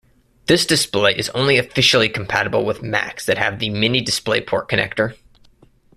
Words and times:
This 0.47 0.65
display 0.65 1.15
is 1.15 1.29
only 1.35 1.59
officially 1.59 2.09
compatible 2.09 2.65
with 2.65 2.81
Macs 2.81 3.23
that 3.27 3.37
have 3.37 3.59
the 3.59 3.69
Mini 3.69 4.03
DisplayPort 4.03 4.67
connector. 4.67 5.13